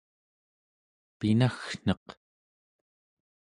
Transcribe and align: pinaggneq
pinaggneq 1.17 2.05